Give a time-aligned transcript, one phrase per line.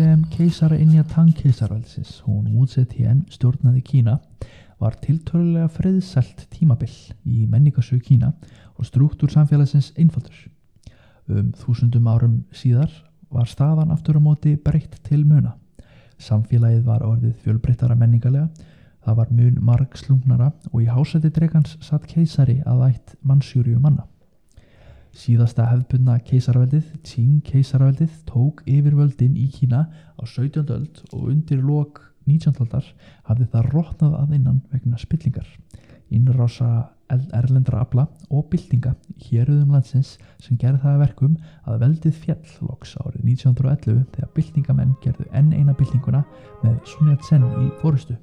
[0.00, 4.14] sem keisara Inja Tang keisarvælsins, hún útsett hér stjórnaði Kína,
[4.80, 6.94] var tiltölulega friðsælt tímabill
[7.28, 8.30] í menningarsögu Kína
[8.78, 10.46] og struktúr samfélagsins einfaldur.
[11.28, 12.94] Um þúsundum árum síðar
[13.28, 15.52] var staðan aftur á móti breytt til muna.
[16.16, 18.48] Samfélagið var orðið fjölbreyttara menningarlega,
[19.04, 24.08] það var mun marg slungnara og í hásæti dregans satt keisari að ætt mannsjúriu manna.
[25.10, 30.62] Síðasta hefðbunna keisarveldið, Qing keisarveldið, tók yfirvöldin í Kína á 17.
[30.70, 31.98] öld og undir lok
[32.30, 32.54] 19.
[32.62, 32.86] aldar
[33.26, 35.48] hafði það rótnað að innan vegna spillingar.
[36.14, 36.70] Innrása
[37.10, 38.94] erlendra afla og byltinga
[39.26, 45.52] héruðum landsins sem gerði það verkum að veldið fjallloks árið 1911 þegar byltingamenn gerðu enn
[45.52, 46.22] eina byltinguna
[46.62, 48.18] með Sun Yat-sen í fórustu.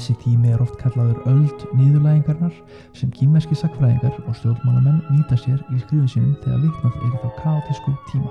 [0.00, 2.54] Þessi tími er oft kallaður öld nýðulægingarnar
[2.96, 7.26] sem kýmverski sakfræðingar og stjórnmálamenn nýta sér í skrifin sínum þegar vitnað er í þá
[7.42, 8.30] kaotísku tíma.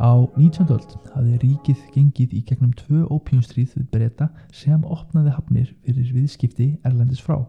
[0.00, 0.72] Á 19.
[0.72, 6.78] öld hafði ríkið gengið í gegnum tvö ópjumstríð við breyta sem opnaði hafnir fyrir viðskipti
[6.80, 7.42] erlendis frá.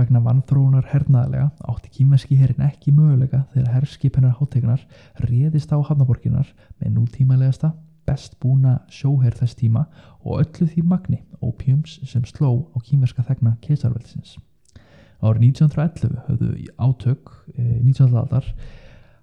[0.00, 4.80] Vegna vannþróunar hernaðlega átti kýmverski herin ekki möguleika þegar herskipennar háttegnar
[5.26, 6.48] réðist á hafnaborginar
[6.80, 7.74] með nútímalegasta,
[8.08, 9.84] best búna sjóherr þess tíma
[10.24, 14.38] og öllu því magni ópjums sem sló á kýmverska þegna keisarveldisins.
[15.20, 18.16] Árið 1911 höfðu átök e, 19.
[18.16, 18.46] aldar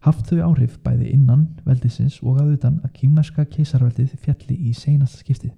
[0.05, 5.23] haft þau áhrif bæði innan veldisins og að utan að kýmverska keisarveldið fjalli í seinasta
[5.23, 5.55] skiptið.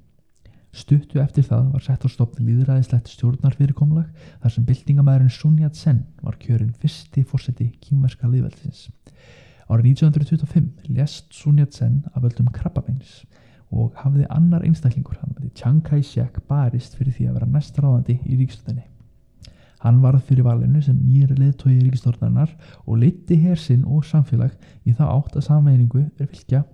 [0.70, 4.10] Stuttu eftir það var sett á stopn líðræðislegt stjórnarfyrirkomlag
[4.44, 8.92] þar sem byltingamæðurinn Sun Yat-sen var kjörinn fyrsti fórseti kýmverska liðveldisins.
[9.70, 13.24] Árið 1925 lest Sun Yat-sen af öllum krabbamennis
[13.70, 18.18] og hafði annar einstaklingur, hann veitir Chiang Kai-shek, barist fyrir því að vera næst ráðandi
[18.26, 18.86] í ríkistöðinni.
[19.84, 22.56] Hann varð fyrir valinu sem nýri leðtói í ríkistórnarinnar
[22.86, 26.66] og liti hersinn og samfélag í það átt að samveiningu er fylgja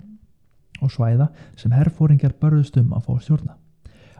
[0.81, 1.29] og svæða
[1.59, 3.59] sem herrfóringar börðust um að fá stjórna.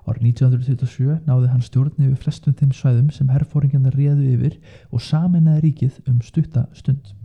[0.06, 4.58] Árið 1927 náði hann stjórni við flestum þeim svæðum sem herrfóringarna réðu yfir
[4.94, 7.16] og saminnaði ríkið um stutta stund.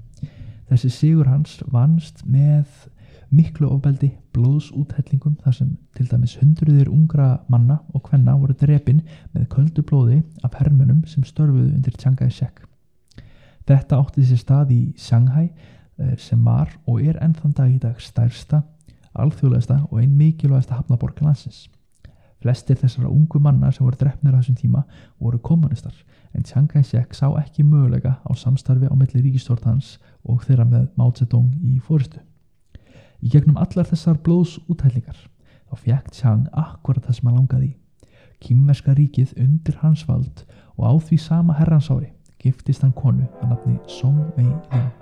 [0.70, 2.88] Þessi sigur hans vannst með
[3.30, 9.02] miklu ofbeldi blóðsúthellingum þar sem til dæmis hundruðir ungra manna og hvenna voru drepin
[9.34, 12.62] með köldu blóði af herrmönum sem störfuðu undir Chiang Kai-shek.
[13.68, 18.00] Þetta átti sér stað í Shanghai eh, sem var og er ennþann dag í dag
[18.02, 18.64] stærsta,
[19.12, 21.68] alþjóðlegasta og einn mikilvægasta hafnaborg landsins.
[22.40, 24.84] Flestir þessara ungu manna sem voru drefnir á þessum tíma
[25.20, 25.96] voru kommunistar
[26.32, 31.12] en Chiang Kai-shek sá ekki möguleika á samstarfi á milli ríkistórtans og þeirra með Mao
[31.16, 32.22] Zedong í fóristu.
[33.20, 35.18] Í gegnum allar þessar blóðs útælingar
[35.68, 37.76] þá fjækt Chiang akkurat það sem hann langaði í.
[38.40, 40.46] Kýmverska ríkið undir hans vald
[40.78, 44.64] og á því sama herransári giftist hann konu að nafni Song Mei-ling.
[44.72, 44.99] Song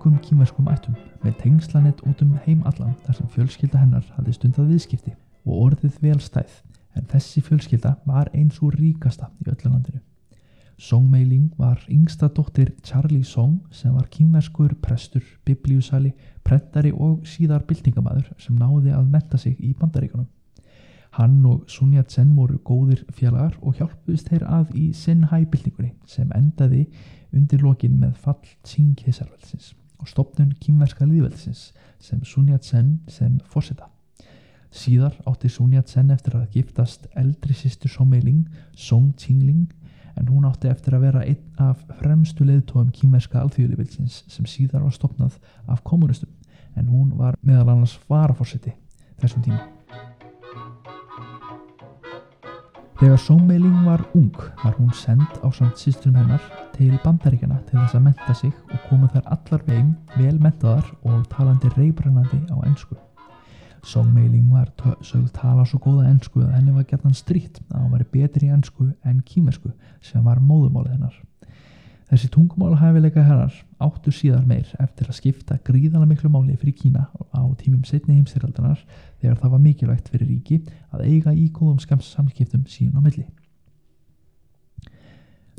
[0.00, 4.32] af ríkum kýmverskum ættum með tengslanett út um heim allan þar sem fjölskylda hennar hafði
[4.32, 5.10] stundað viðskipti
[5.44, 6.54] og orðið vel stæð
[6.96, 10.00] en þessi fjölskylda var eins og ríkasta í öllu landinu.
[10.80, 17.66] Song Mei-ling var yngsta dóttir Charlie Song sem var kýmverskur prestur, biblíusali, prentari og síðar
[17.68, 20.30] byltingamæður sem náði að menta sig í bandaríkunum.
[21.18, 26.86] Hann og Sun Yat-sen voru góðir félagar og hjálpuðist þeir að í Sinhai-byltingunni sem endaði
[27.36, 31.70] undir lokin með fall Qing keisarveldsins og stopnun kýmverska líðveldsins
[32.00, 33.90] sem Sun Yat-sen sem fórseta.
[34.70, 39.68] Síðar átti Sun Yat-sen eftir að giftast eldri sýstur Someiling, Song Qingling,
[40.16, 44.94] en hún átti eftir að vera einn af fremstu leðtóum kýmverska alþjóðlíðveldsins sem síðar var
[44.94, 46.30] stopnað af kommunistum,
[46.76, 48.74] en hún var meðal annars varafórseti
[49.20, 49.79] þessum tíma.
[53.00, 56.42] Þegar Sómeiling var ung var hún send á samt sýsturum hennar
[56.74, 61.22] til bandaríkjana til þess að menta sig og komu þær allar veginn vel mentaðar og
[61.32, 62.98] talandi reybrennandi á ennsku.
[63.80, 64.68] Sómeiling var
[65.00, 68.52] sögð tala svo góða ennsku að henni var gætan stríkt að hún var betri í
[68.52, 69.72] ennsku en kýmersku
[70.04, 71.16] sem var móðumálið hennar.
[72.10, 77.42] Þessi tungumálahæfileika hennar áttu síðar meir eftir að skipta gríðana miklu máli fyrir Kína á
[77.60, 78.80] tímum setni heimstyrjaldanar
[79.20, 80.58] þegar það var mikilvægt fyrir ríki
[80.90, 83.28] að eiga í góðum skams samskiptum sín á milli.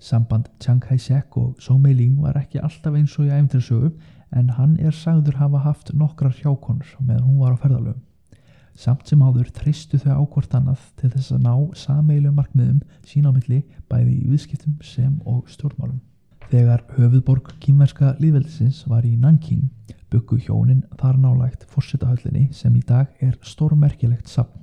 [0.02, 3.94] Samband Chiang Kai-shek og Song Mei-ling var ekki alltaf eins og í æfntirsögu
[4.36, 8.04] en hann er sagður hafa haft nokkrar hjákonur meðan hún var á ferðalöfum.
[8.76, 13.32] Samt sem áður treystu þau ákvort annað til þess að ná sameilu markmiðum sín á
[13.32, 16.02] milli bæði í viðskiptum sem og stjórnmálum.
[16.52, 19.70] Þegar höfuðborg kýmverska líðveldisins var í Nanking
[20.12, 24.60] byggu hjónin þar nálægt fórsetahöllinni sem í dag er stórmerkilegt sapn.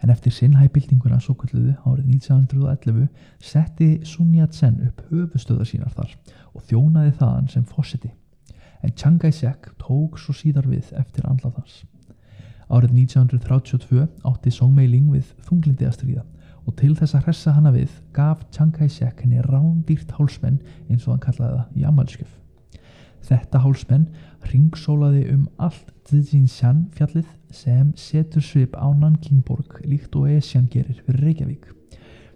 [0.00, 3.04] En eftir sinnhæbildinguna svo kalluðu árið 1911
[3.50, 6.16] setti Sun Yat-sen upp höfustöðar sínar þar
[6.54, 8.14] og þjónaði þaðan sem fórseti.
[8.80, 11.82] En Chiang Kai-shek tók svo síðar við eftir andlað hans.
[12.72, 16.24] Árið 1932 átti Song Mei-ling við þunglindi að stríða
[16.64, 21.14] og til þess að hressa hana við gaf Chiang Kai-shek henni rándýrt hálsmenn eins og
[21.14, 22.32] hann kallaði það í amalskjöf.
[23.24, 24.08] Þetta hálsmenn
[24.50, 31.24] ringsólaði um allt Zijinshan fjallið sem setur svip á Nankingborg líkt og Esjan gerir fyrir
[31.24, 31.70] Reykjavík.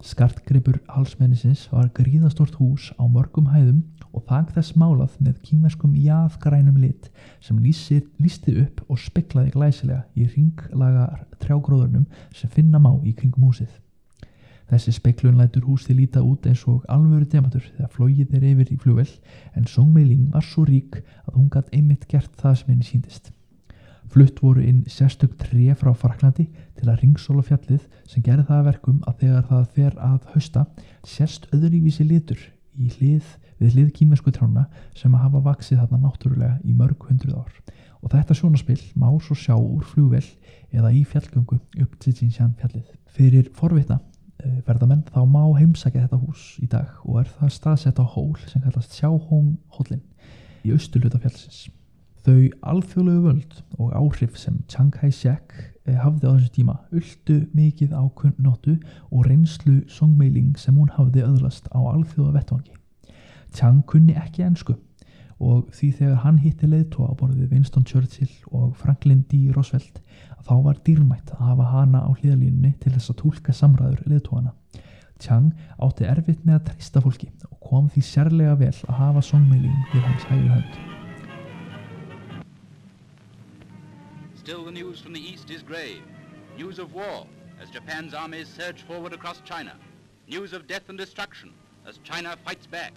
[0.01, 3.83] Skartgripur hálsmennisins var gríðastort hús á mörgum hæðum
[4.15, 7.11] og þang þess málað með kýmverskum jaðgrænum lit
[7.43, 11.05] sem lýsir, lýsti upp og speklaði glæsilega í ringlaga
[11.43, 13.69] trjágróðurnum sem finna má í kringum húsið.
[14.69, 18.77] Þessi speiklun lætur húsið líta út eins og alvöru dematur þegar flógið er yfir í
[18.77, 19.09] fljóvel
[19.57, 23.31] en Songmeiling var svo rík að hún gætt einmitt gert það sem henni síndist.
[24.09, 29.01] Flutt voru inn sérstök tré frá Fraklandi til að ringsóla fjallið sem gerði það verkum
[29.09, 30.65] að þegar það fer að hausta
[31.15, 32.45] sérst öðruvísi litur
[32.77, 33.25] í hlið
[33.59, 34.67] við hlið kýmversku trána
[34.97, 37.57] sem að hafa vaksið þarna náttúrulega í mörg hundruð ár.
[38.05, 40.23] Og þetta sjónaspill má svo sjá úr fljóvel
[40.71, 42.85] eða í fjallgöngu upp til sínsjan fjallið.
[43.11, 43.99] Fyrir forvitna
[44.67, 48.63] ferðamenn þá má heimsækja þetta hús í dag og er það staðsett á hól sem
[48.63, 50.05] kallast Sjáhóng hólinn
[50.63, 51.67] í austurluta fjallsins.
[52.23, 55.53] Þau alþjóðlegu völd og áhrif sem Chiang Kai-shek
[55.87, 58.75] eh, hafði á þessu tíma uldu mikið á kunnóttu
[59.09, 62.75] og reynslu songmeiling sem hún hafði öðlast á alþjóða vettvangi.
[63.55, 64.75] Chiang kunni ekki ennsku
[65.39, 69.47] og því þegar hann hitti leiðtóa á borðið Winston Churchill og Franklin D.
[69.55, 70.01] Roosevelt
[70.47, 74.53] þá var dýrmætt að hafa hana á hlýðalínunni til þess að tólka samræður leðtóana.
[75.19, 75.51] Chang
[75.83, 80.05] átti erfitt með að treysta fólki og kom því sérlega vel að hafa songmeiling við
[80.07, 80.79] hans hægri hönd.
[84.39, 86.01] Still the news from the east is grave.
[86.57, 87.27] News of war
[87.61, 89.75] as Japan's armies surge forward across China.
[90.27, 91.51] News of death and destruction
[91.85, 92.93] as China fights back.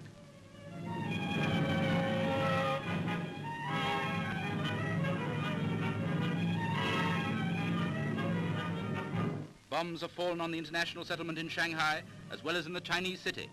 [9.73, 13.19] Bombs have fallen on the international settlement in Shanghai as well as in the Chinese
[13.19, 13.49] city.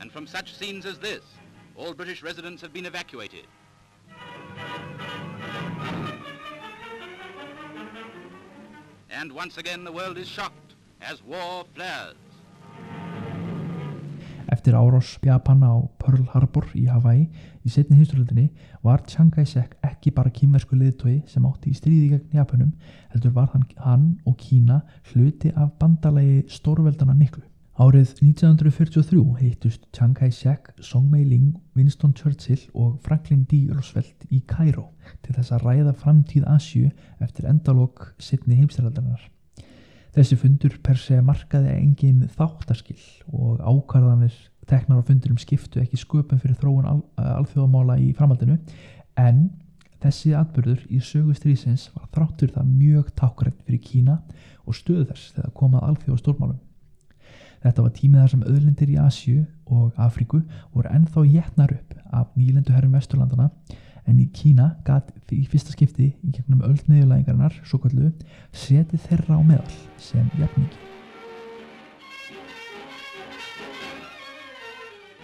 [0.00, 1.22] And from such scenes as this,
[1.76, 3.46] all British residents have been evacuated.
[9.10, 12.16] And once again the world is shocked as war flares.
[14.70, 17.24] Eftir árás Japan á Pearl Harbor í Hawaii
[17.66, 18.52] í setni hýsturöldinni
[18.86, 22.68] var Chiang Kai-shek ekki bara kýmversku liðtói sem átti í stríði gegn Japanum
[23.10, 24.76] heldur var hann, hann og Kína
[25.10, 27.42] hluti af bandalagi stórveldana miklu.
[27.82, 33.64] Árið 1943 heittust Chiang Kai-shek, Song Mei-ling, Winston Churchill og Franklin D.
[33.74, 34.92] Roosevelt í Cairo
[35.26, 39.26] til þess að ræða framtíð Asju eftir endalók setni heimstæraldarinnar.
[40.14, 43.02] Þessi fundur per se markaði engin þáttaskill
[43.34, 44.38] og ákvarðanir
[44.70, 48.58] teknar á fundurum skiptu ekki sköpum fyrir þróun al alþjóðamála í framhaldinu
[49.20, 49.48] en
[50.00, 54.18] þessi atbyrður í sögu strísins var þráttur það mjög tákrænt fyrir Kína
[54.64, 56.58] og stöðu þess þegar komað alþjóða stórmálum.
[57.60, 60.40] Þetta var tímið þar sem öðlindir í Asju og Afríku
[60.72, 63.50] voru ennþá jætnar upp af nýlendu herrum vesturlandana
[64.08, 68.14] en í Kína gæt í fyrsta skipti í gegnum öllniðurlæðingarnar svo kallu
[68.56, 70.89] setið þeirra á meðal sem jafningi.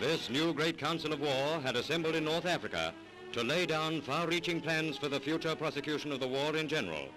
[0.01, 2.95] This new great council of war had assembled in North Africa
[3.33, 7.09] to lay down far-reaching plans for the future prosecution of the war in general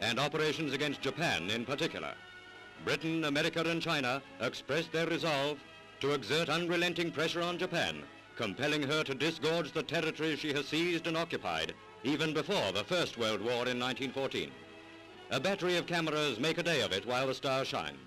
[0.00, 2.14] and operations against Japan in particular.
[2.84, 5.58] Britain, America and China expressed their resolve
[6.00, 8.04] to exert unrelenting pressure on Japan
[8.38, 13.18] compelling her to disgorge the territory she has seized and occupied even before the First
[13.18, 14.52] World War in 1914.
[15.32, 17.98] A battery of cameras make a day of it while the stars shine.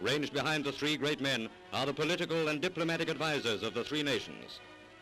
[0.00, 4.02] Ranged behind the three great men are the political and diplomatic advisers of the three
[4.02, 4.58] nations.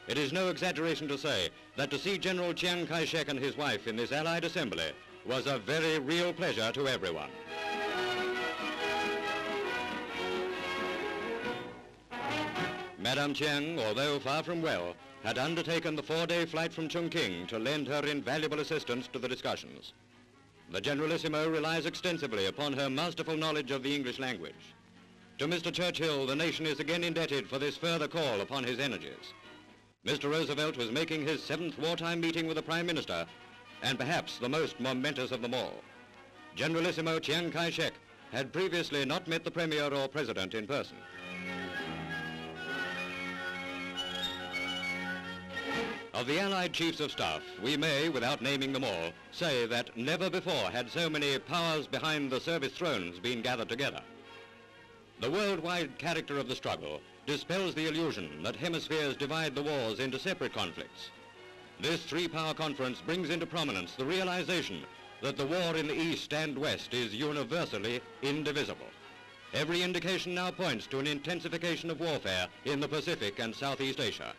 [0.09, 3.87] It is no exaggeration to say that to see General Chiang Kai-shek and his wife
[3.87, 4.93] in this Allied assembly
[5.25, 7.31] was a very real pleasure to everyone.
[12.99, 17.87] Madame Chiang, although far from well, had undertaken the four-day flight from Chongqing to lend
[17.89, 19.93] her invaluable assistance to the discussions.
[20.71, 24.75] The Generalissimo relies extensively upon her masterful knowledge of the English language.
[25.41, 25.73] To Mr.
[25.73, 29.33] Churchill, the nation is again indebted for this further call upon his energies.
[30.05, 30.31] Mr.
[30.31, 33.25] Roosevelt was making his seventh wartime meeting with the Prime Minister,
[33.83, 35.83] and perhaps the most momentous of them all.
[36.57, 37.95] Generalissimo Chiang Kai-shek
[38.31, 40.99] had previously not met the Premier or President in person.
[46.13, 50.29] Of the Allied Chiefs of Staff, we may, without naming them all, say that never
[50.29, 54.03] before had so many powers behind the service thrones been gathered together.
[55.21, 60.19] The worldwide character of the struggle dispels the illusion that hemispheres divide the wars into
[60.19, 61.11] separate conflicts.
[61.79, 64.83] This three-power conference brings into prominence the realization
[65.21, 68.87] that the war in the East and West is universally indivisible.
[69.53, 74.33] Every indication now points to an intensification of warfare in the Pacific and Southeast Asia.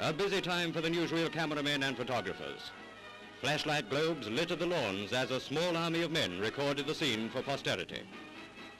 [0.00, 2.70] A busy time for the newsreel cameramen and photographers.
[3.40, 7.40] Flashlight globes littered the lawns as a small army of men recorded the scene for
[7.40, 8.02] posterity.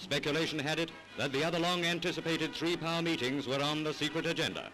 [0.05, 4.65] Speculation had it that the other long-anticipated three-power meetings were on the secret agenda.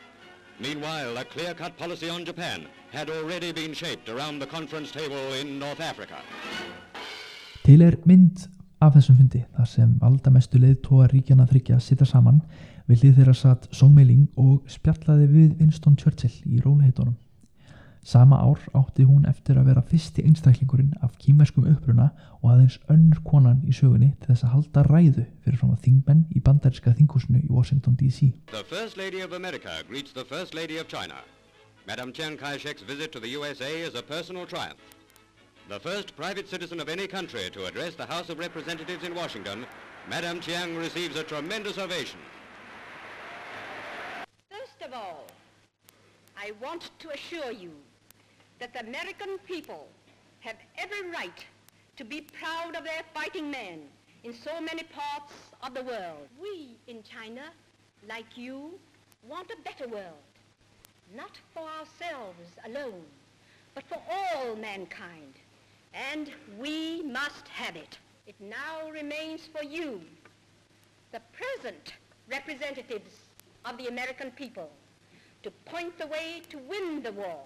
[0.58, 5.60] Meanwhile, a clear-cut policy on Japan had already been shaped around the conference table in
[5.60, 6.18] North Africa.
[7.64, 8.48] Til er mynd
[8.82, 12.42] af þessum fundi þar sem valdamestu leiðtóa ríkjana þryggja sita saman
[12.90, 17.14] við hlið þeirra satt Song Mei-ling og spjallaði við Winston Churchill í róliheitunum.
[18.02, 22.06] Sama ár átti hún eftir að vera fyrsti einstaklingurinn af kýmverskum uppruna
[22.40, 26.40] og aðeins önnur konan í sögunni til þess að halda ræðu fyrir frá þingmenn í
[26.40, 28.32] bandaríska þinghúsinu í Washington D.C.
[28.54, 31.20] The First Lady of America greets the First Lady of China.
[31.86, 34.80] Madam Chiang Kai-shek's visit to the USA is a personal triumph.
[35.68, 39.66] The first private citizen of any country to address the House of Representatives in Washington,
[40.08, 42.18] Madam Chiang receives a tremendous ovation.
[44.50, 45.26] First of all,
[46.36, 47.72] I want to assure you
[48.60, 49.88] that the American people
[50.40, 51.44] have every right
[51.96, 53.80] to be proud of their fighting men
[54.22, 56.28] in so many parts of the world.
[56.40, 57.42] We in China,
[58.08, 58.78] like you,
[59.26, 60.24] want a better world,
[61.16, 63.02] not for ourselves alone,
[63.74, 65.34] but for all mankind.
[65.94, 67.98] And we must have it.
[68.26, 70.02] It now remains for you,
[71.12, 71.94] the present
[72.30, 73.12] representatives
[73.64, 74.70] of the American people,
[75.42, 77.40] to point the way to win the war,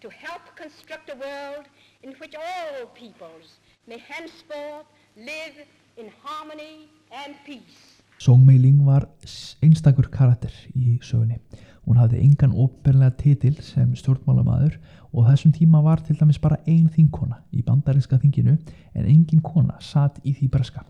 [0.00, 1.66] to help construct a world
[2.02, 5.56] in which all peoples may henceforth live
[5.96, 8.00] in harmony and peace.
[8.18, 11.38] Song Mei-ling var s- einstakur karakter í sögunni.
[11.86, 14.76] Hún hafði engan óperlega titil sem stjórnmálamaður
[15.12, 18.58] og þessum tíma var til dæmis bara ein þingkona í bandarinska þinginu
[18.94, 20.84] en engin kona satt í því breska.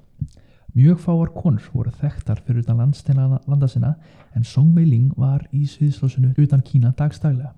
[0.74, 3.94] Mjög fáar konur voru þekktar fyrir utan landsteina landa sinna
[4.36, 7.54] en Song Mei-ling var í sviðslósinu utan Kína dagstaglega.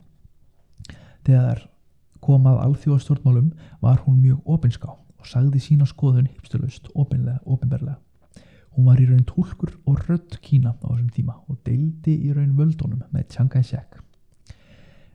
[1.26, 1.66] Þegar
[2.22, 3.50] komað alþjóðastjórnmálum
[3.82, 7.98] var hún mjög opinská og sagði sína skoðun hipstulust opinlega, opinberlega.
[8.72, 12.54] Hún var í raun tólkur og rödd Kína á þessum tíma og deildi í raun
[12.56, 13.98] völdunum með Chiang Kai-shek.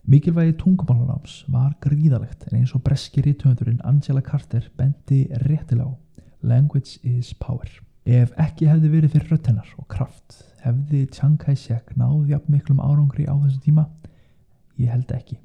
[0.08, 6.00] Mikilvægi tungumálanáms var gríðalegt en eins og breski rítöfundurinn Angela Carter bendi réttilega á
[6.48, 7.68] Language is power.
[8.06, 12.80] Ef ekki hefði verið fyrir rödd hennar og kraft hefði Chiang Kai-shek náð jafn miklum
[12.80, 13.90] árangri á þessum tíma?
[14.78, 15.42] Ég held ekki.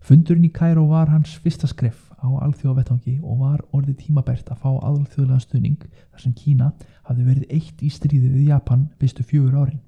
[0.00, 4.70] Fundurinn í Kairó var hans fyrsta skref á alþjóðavettvangi og var orðið tímabært að fá
[4.88, 6.70] alþjóðlega stuðning þar sem Kína
[7.08, 9.82] hafði verið eitt í stríði við Japan fyrstu fjögur árin.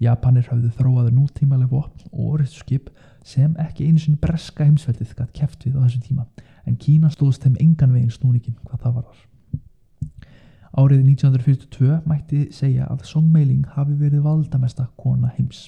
[0.00, 2.92] Japanir hafði þróaður nútímaleg vopn og orðskip
[3.24, 6.28] sem ekki einu sinni breska heimsveldið gætt keft við á þessum tíma
[6.68, 9.26] en Kína stóðst þeim engan veginn snúningin hvað það var þar.
[10.80, 15.66] Árið 1942 mætti segja að Song Mei-ling hafi verið valdamesta kona heims.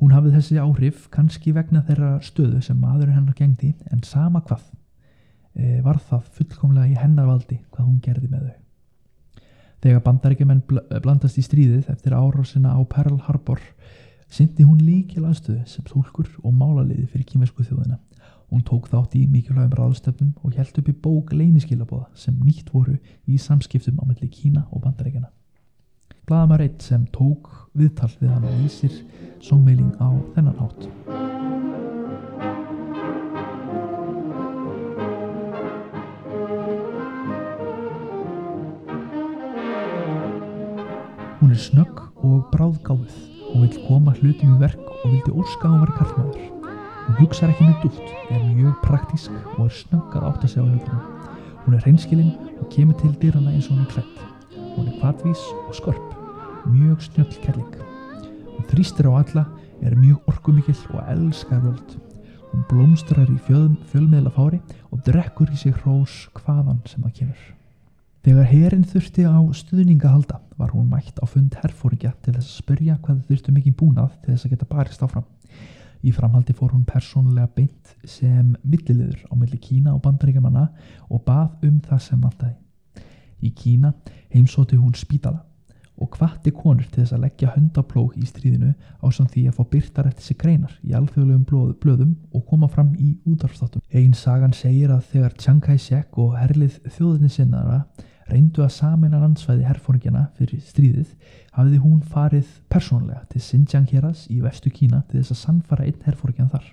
[0.00, 4.62] Hún hafði þessi áhrif kannski vegna þeirra stöðu sem maðurinn hennar gengdi en sama hvað
[5.52, 8.56] e, var það fullkomlega í hennar valdi hvað hún gerði með þau.
[9.80, 13.60] Þegar bandaríkjumenn bl blandast í stríðið eftir árásina á Pearl Harbor
[14.32, 17.98] syndi hún líkil aðstöðu sem tólkur og málaliði fyrir kýmversku þjóðina.
[18.50, 22.96] Hún tók þátt í mikilvægum ráðstöfnum og held upp í bók leyniskilabóða sem nýtt voru
[23.28, 25.28] í samskiptum á melli Kína og bandaríkjana.
[26.30, 28.92] Blaðamar eitt sem tók viðtal við hann og vísir
[29.42, 30.84] Song Mei-ling á þennan hátt.
[41.40, 43.10] Hún er snögg og bráðgáð.
[43.50, 46.46] Hún vil koma hlutum í verk og vildi óska að hún var karlmaður.
[47.08, 50.70] Hún hugsar ekki með dúft, er mjög praktísk og er snögg að átta sig á
[50.70, 51.02] hlutunum.
[51.66, 54.26] Hún er hreinskilin og kemur til dyrana eins og hún er klætt.
[54.78, 56.19] Hún er kvartvís og skörp,
[56.72, 57.76] mjög snjöll kelling.
[58.56, 59.44] Hún þrýstir á alla,
[59.82, 61.96] er mjög orkumikill og elskar völd.
[62.50, 64.60] Hún blómstrar í fjöl, fjölmiðla fári
[64.90, 67.42] og drekkur í sig hrós hvaðan sem það kemur.
[68.20, 72.50] Þegar herin þurfti á stuðninga að halda var hún mætt á fund herfóringja til þess
[72.50, 75.28] að spyrja hvað þurftu mikið búnað til þess að geta barist áfram.
[76.00, 80.66] Í framhaldi fór hún persónulega beint sem millilegur á milli Kína og bandaríkjamanna
[81.08, 82.56] og bað um það sem vantaði.
[83.40, 83.94] Í Kína
[84.32, 85.44] heimsóti hún spítala
[86.00, 89.64] og hvatti konur til þess að leggja höndaplók í stríðinu á samt því að fá
[89.74, 93.84] byrtar eftir sig greinar í alþjóðlegum blöð, blöðum og koma fram í útvarfstáttum.
[93.92, 97.82] Einn sagan segir að þegar Chiang Kai-shek og herlið þjóðinni sinnara
[98.30, 101.14] reyndu að samina landsvæði herfóringjana fyrir stríðið
[101.56, 106.06] hafiði hún farið persónlega til Xinjiang héras í vestu Kína til þess að sannfara einn
[106.06, 106.68] herfóringjan þar.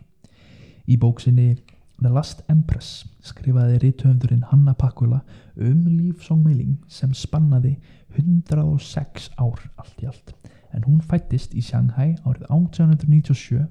[0.87, 1.55] Í bóksinni
[1.97, 5.23] The Last Empress skrifaði rítöfundurinn Hanna Pakula
[5.57, 7.71] um líf Song Meiling sem spannaði
[8.13, 10.35] 106 ár allt í allt
[10.77, 13.65] en hún fættist í Shanghai árið 1897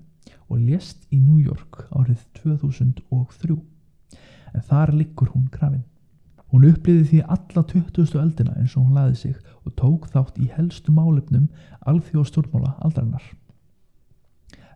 [0.49, 3.61] og lést í New York árið 2003
[4.57, 5.87] en þar liggur hún grafin.
[6.51, 8.19] Hún uppliði því alla 20.
[8.27, 11.47] öldina eins og hún laði sig og tók þátt í helstu málefnum
[11.87, 13.23] alþjóðstórmála aldarinnar.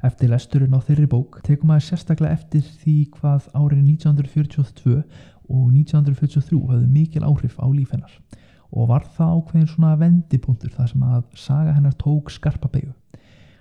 [0.00, 4.94] Eftir lesturinn á þeirri bók tekum maður sérstaklega eftir því hvað árið 1942
[5.50, 8.14] og 1943 höfðu mikil áhrif á líf hennar
[8.70, 12.94] og var það ákveðin svona vendipunktur þar sem að saga hennar tók skarpa beigju.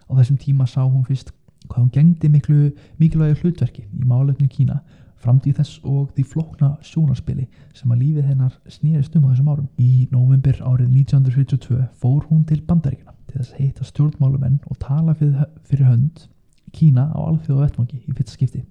[0.08, 1.34] Á þessum tíma sá hún fyrst
[1.66, 4.80] hvað hún gengdi miklu mikilvægi hlutverki í málefnu Kína
[5.20, 9.72] framtíð þess og því flokna sjónarspili sem að lífið hennar snýrist um á þessum árum.
[9.76, 15.16] Í november árið 1942 fór hún til bandaríkina til þess að heita stjórnmálumenn og tala
[15.18, 16.28] fyrir, fyrir hönd
[16.74, 18.62] Kína á alþjóða vettvangi í fyrsta skipti.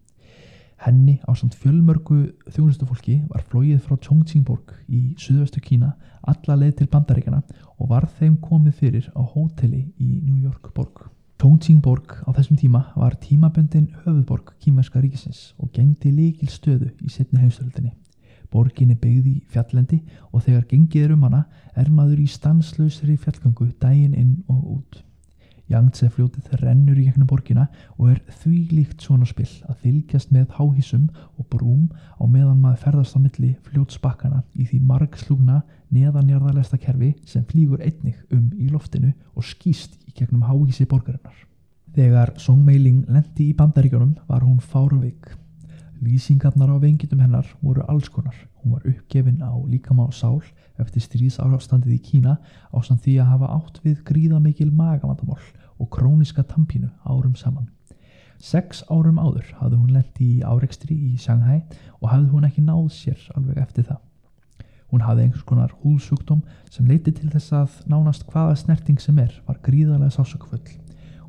[0.79, 2.19] Henni á samt fjölmörgu
[2.55, 7.41] þjónustufólki var flóið frá Chongqingborg í suðvestu Kína alla leið til bandaríkjana
[7.79, 11.09] og var þeim komið fyrir á hóteli í New York borg.
[11.43, 17.43] Chongqingborg á þessum tíma var tímaböndin höfuðborg kýmverska ríkisins og gengdi líkil stöðu í setni
[17.43, 17.95] heimstöldinni.
[18.53, 19.99] Borgin er byggð í fjallendi
[20.33, 21.43] og þegar gengið er um hana
[21.77, 25.03] er maður í stanslausri fjallgangu dægin inn og út.
[25.69, 27.67] Yangtze fljótið rennur í gegnum borgina
[27.99, 32.87] og er því líkt svona spill að fylgjast með háhísum og brúm á meðan maður
[32.87, 35.59] ferðast á milli fljótsbakkana í því margslugna
[35.93, 41.37] neðanjarðarlesta kerfi sem flýgur einnig um í loftinu og skýst í gegnum háhísi borgarinnar.
[41.93, 45.35] Þegar Song Meiling lendi í bandaríkjónum var hún fáruvik.
[46.03, 48.35] Lýsingarnar á vengitum hennar voru allskonar.
[48.63, 50.43] Hún var uppgefin á líkama og sál
[50.79, 52.37] eftir stríðsárafstandið í Kína
[52.71, 55.43] á samt því að hafa átt við gríðamikil magamandamál
[55.79, 57.69] og króniska tampínu árum saman.
[58.39, 61.65] Seks árum áður hafði hún lendi í árekstri í Shanghai
[61.99, 64.03] og hafði hún ekki náð sér alveg eftir það.
[64.89, 69.35] Hún hafði einhvers konar húðsjúkdóm sem leiti til þess að nánast hvaða snerting sem er
[69.49, 70.63] var gríðarlega sásökfull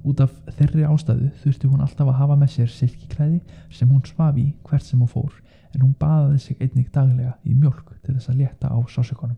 [0.08, 3.40] Út af þeirri ástæðu þurfti hún alltaf að hafa með sér silkiklæði
[3.74, 5.34] sem hún svaf í hvert sem hún fór
[5.74, 9.38] en hún baðaði sig einnig daglega í mjölk til þess að leta á sásökunum.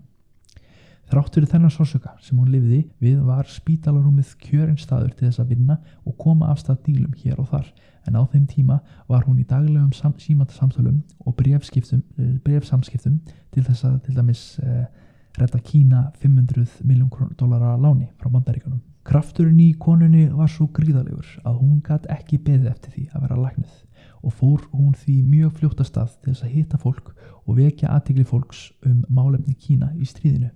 [1.11, 5.75] Þráttur þennan sásöka sem hún lifiði við var spítalarúmið kjörinn staður til þess að vinna
[6.07, 7.67] og koma af stað dílum hér og þar
[8.07, 8.77] en á þeim tíma
[9.09, 13.19] var hún í daglegum símantasamtölum og brefsamskiptum
[13.51, 14.85] til þess að til dæmis eh,
[15.37, 18.79] redda Kína 500 miljón dólara láni frá bandaríkanum.
[19.07, 23.37] Krafturinn í konunni var svo gríðalegur að hún gæti ekki beðið eftir því að vera
[23.39, 23.77] læknuð
[24.21, 27.07] og fór hún því mjög fljóttastað til þess að hitta fólk
[27.41, 30.51] og vekja aðtegli fólks um málefni Kína í stríðinu.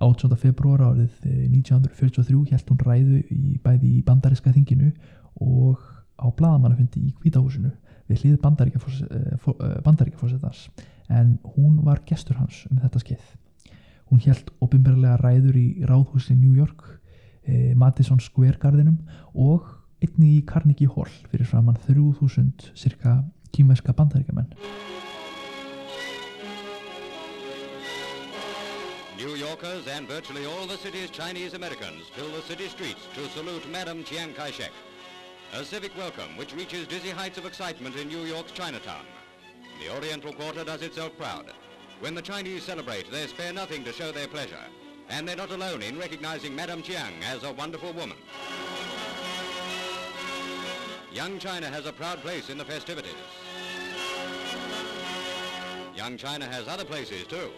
[0.00, 0.36] 18.
[0.40, 4.90] februar árið 1943 held hún ræðu í bæði í bandariska þinginu
[5.44, 5.78] og
[6.16, 7.70] á bladamannafundi í Kvítahúsinu
[8.08, 8.40] við hlið
[9.84, 10.68] bandaríkjaforsetans
[11.12, 13.24] en hún var gestur hans um þetta skeið.
[14.08, 17.03] Hún held ofinbarlega ræður í ráðhúsi New York
[17.46, 18.98] Eh, Madison Square Gardenum
[19.34, 19.66] og
[20.00, 23.18] einni í Carnegie Hall fyrir framann 3000 cirka
[23.52, 24.48] kýmverska bandaríkjaman.
[29.18, 33.68] New Yorkers and virtually all the city's Chinese Americans fill the city streets to salute
[33.70, 34.72] Madam Chiang Kai-shek.
[35.52, 39.04] A civic welcome which reaches dizzy heights of excitement in New York's Chinatown.
[39.80, 41.52] The Oriental Quarter does itself proud.
[42.00, 44.64] When the Chinese celebrate, they spare nothing to show their pleasure.
[45.10, 48.16] And they're not alone in recognizing Madame Chiang as a wonderful woman.
[51.12, 53.12] Young China has a proud place in the festivities.
[55.94, 57.50] Young China has other places too.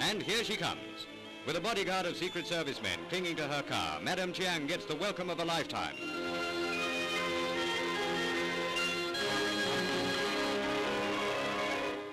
[0.00, 1.06] And here she comes.
[1.44, 4.94] With a bodyguard of Secret Service men clinging to her car, Madame Chiang gets the
[4.94, 5.96] welcome of a lifetime.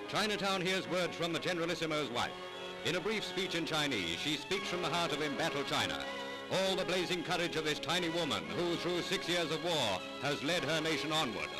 [0.08, 2.32] Chinatown hears words from the Generalissimo's wife.
[2.86, 5.98] In a brief speech in Chinese, she speaks from the heart of embattled China.
[6.50, 10.42] All the blazing courage of this tiny woman who, through six years of war, has
[10.42, 11.50] led her nation onward.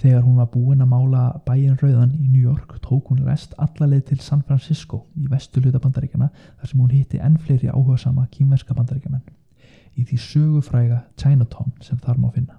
[0.00, 4.06] Þegar hún var búin að mála bæin rauðan í New York tók hún rest allarleið
[4.08, 8.72] til San Francisco í vestuluta bandaríkjana þar sem hún hitti enn fleiri áhuga sama kýmverska
[8.78, 9.22] bandaríkjaman
[10.00, 12.56] í því sögufræga Chinatown sem þar má finna.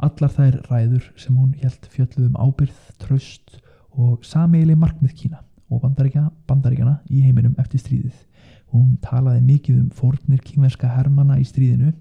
[0.00, 3.60] Allar þær ræður sem hún helt fjöldluðum ábyrð, tröst
[3.96, 8.16] og sameili markmið Kína og bandaríkjana, í heiminum eftir stríðið.
[8.74, 11.92] Hún talaði mikið um fórnir kýmverska hermana í stríðinu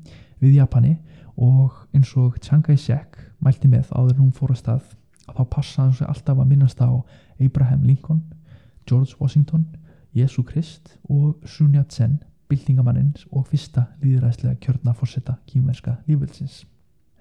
[0.41, 0.97] við Japani
[1.38, 4.91] og eins og Chiang Kai-shek mælti með áður hún fór að stað
[5.27, 6.91] að þá passaði hann sig alltaf að minnast á
[7.39, 8.21] Abraham Lincoln,
[8.89, 9.65] George Washington,
[10.13, 16.63] Jesu Krist og Sun Yat-sen, byltingamanninn og fyrsta líðræðslega kjörna fórsetta kýmverska lífelsins.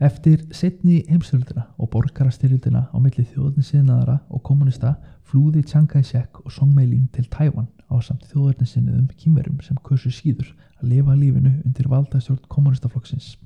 [0.02, 4.96] Eftir setni heimstöldina og borgarastyrjöldina á milli þjóðarnisinnaðara og kommunista
[5.30, 10.50] flúði Chiang Kai-shek og Song Mei-ling til Tævan á samt þjóðarnisinniðum kýmverum sem kursu síður
[10.80, 13.36] að lifa lífinu undir valdastjórn kommunistaflokksins.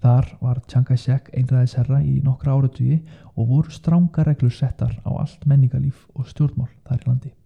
[0.00, 3.02] Þar var Chiang Kai-shek einræðisherra í nokkra áratugi
[3.34, 7.36] og voru stránga reglur settar á allt menningarlíf og stjórnmál þar í landi.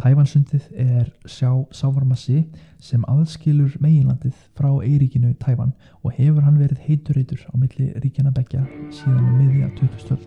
[0.00, 2.46] Tævansundið er sjá sávarmassi
[2.80, 8.62] sem aðskilur meginlandið frá eiríkinu Tævan og hefur hann verið heiturreitur á milli ríkjana begja
[8.88, 10.24] síðan um miðja 2012.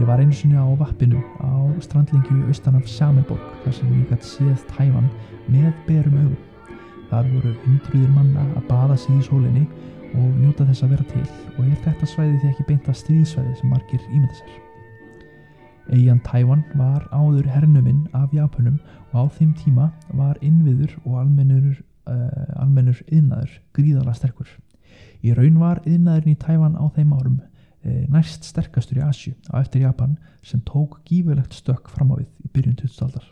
[0.00, 4.30] Ég var einu sinni á vappinu á strandlingju austan af Sjámenborg þar sem ég gæti
[4.30, 5.12] séð Tævan
[5.52, 6.40] með berum augum.
[7.12, 9.68] Þar voru hundruðir manna að baða sig í sólinni
[10.16, 13.56] og njóta þess að vera til og er þetta svæði því ekki beint að stríðsvæði
[13.60, 14.69] sem margir ímynda sér.
[15.90, 18.78] Eyjan Tævan var áður hernuminn af Japunum
[19.10, 24.46] og á þeim tíma var innviður og almennur, uh, almennur yðnaður gríðala sterkur.
[25.26, 29.58] Í raun var yðnaðurinn í Tævan á þeim árum uh, næst sterkastur í Asju á
[29.64, 30.14] eftir Japan
[30.46, 33.26] sem tók gífurlegt stökk fram á við í byrjun 2000 aldar.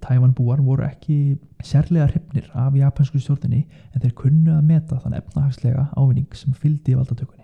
[0.00, 5.88] Tævanbúar voru ekki sérlega hryfnir af japansku stjórninni en þeir kunnu að meta þann efnahagslega
[5.98, 7.41] ávinning sem fyldi valdatökunni.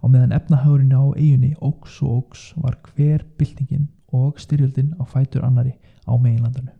[0.00, 5.44] Á meðan efnahagurinn á eiginni ógs og ógs var hver byltingin og styrjöldin á fætur
[5.44, 5.74] annari
[6.08, 6.72] á meginlandanu.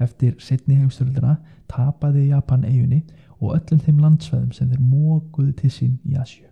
[0.00, 1.36] Eftir setni heimstyrjöldina
[1.68, 3.02] tapaði Japan eiginni
[3.40, 6.46] og öllum þeim landsveðum sem þeir mókuðu til sín í Asju.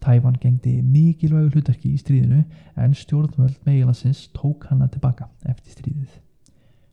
[0.00, 2.44] Tæfan gengdi mikilvægu hlutverki í stríðinu
[2.76, 6.29] en stjórnvöld meginlandsins tók hana tilbaka eftir stríðið.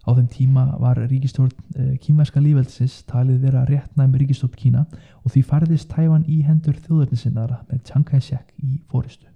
[0.08, 4.86] Á þeim tíma var ríkistjórn uh, kýmverska lífveldisins talið vera réttnæm ríkistjórn Kína
[5.26, 9.28] og því farðist Tævan í hendur þjóðverðinsinnara með Chiang Kai-shek í fóristu.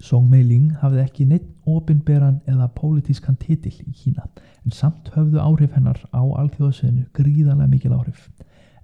[0.00, 4.28] Song Mei-ling hafði ekki neitt opinberan eða pólitískan titill í Kína
[4.62, 8.30] en samt höfðu áhrif hennar á alþjóðsveðinu gríðarlega mikil áhrif.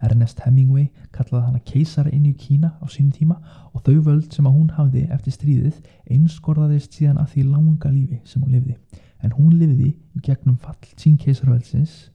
[0.03, 3.39] Ernest Hemingway kallaði hana keisara inn í Kína á sínum tíma
[3.71, 5.79] og þau völd sem að hún hafði eftir stríðið
[6.11, 8.77] einskorðaðist síðan að því langa lífi sem hún lifði
[9.23, 12.11] en hún lifiði í gegnum fall sín keisarvælsins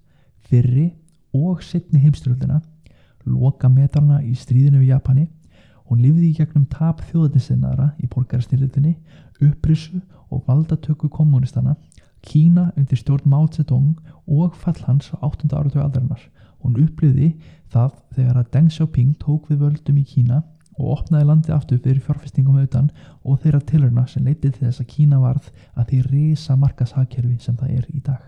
[0.50, 0.92] fyrri
[1.34, 2.62] og setni heimstyröldina
[3.26, 5.28] loka metrarna í stríðinu við Japani
[5.90, 8.96] hún lifiði í gegnum tap þjóðatinsinnaðara í borgarstyrlutinni
[9.42, 11.76] upprissu og valdatöku kommunistana
[12.22, 15.50] Kína undir stjórn Mao Zedong og fall hans á 8.
[15.50, 16.22] áratögu aldarinnar
[16.62, 17.34] hún uppliði
[17.74, 20.44] það þegar að Deng Xiaoping tók við völdum í Kína
[20.82, 22.89] og opnaði landi aftur fyrir fjárfestingum auðan
[23.22, 27.58] og þeirra tilurna sem leitið til þess að Kína varð að því reysa markashagkerfi sem
[27.60, 28.22] það er í dag.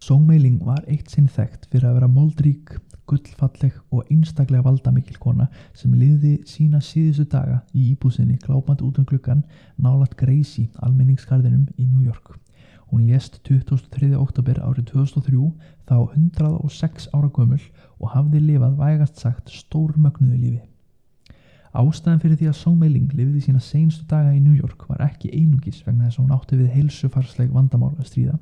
[0.00, 2.70] Song Mei-ling var eitt sinn þekkt fyrir að vera moldrík,
[3.10, 9.08] gullfalleg og einstaklega valdamikil kona sem liði sína síðustu daga í íbúsinni glápand út um
[9.08, 9.42] klukkan
[9.76, 12.38] nálat Greisi almenningskarðinum í New York.
[12.90, 14.14] Hún lést 23.
[14.18, 15.52] oktober árið 2003
[15.90, 17.62] þá 106 ára gömul
[18.00, 20.69] og hafði lifað vægast sagt stórmögnuðu lífi.
[21.70, 25.28] Ástæðan fyrir því að Song Mei-ling lifiði sína seinstu daga í New York var ekki
[25.30, 28.38] einungis vegna þess að hún átti við heilsufarsleg vandamál að stríða,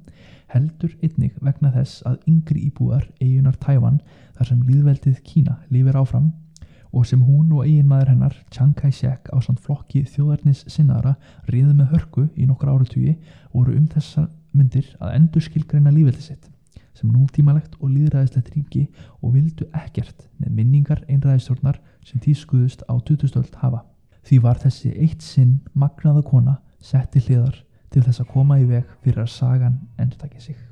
[0.49, 3.99] heldur einnig vegna þess að yngri íbúar eigunar Tævan
[4.38, 6.31] þar sem líðveldið Kína lifir áfram
[6.88, 11.19] og sem hún og eigin maður hennar Chiang Kai-shek á samt flokki þjóðarnis sinnaðara
[11.53, 13.19] riði með hörku í nokkra áratugji
[13.53, 16.49] voru um þessa myndir að endur skilgreina lífveldið sitt
[16.97, 18.87] sem nútímalegt og líðræðislegt ríki
[19.21, 21.77] og vildu ekkert með minningar einræðistjórnar
[22.09, 23.85] sem tískuðust á 2000 hafa.
[24.25, 28.66] Því var þessi eitt sinn magnaða kona sett til hliðar til þess að koma í
[28.68, 30.67] veg fyrir að sagan endur takja sig.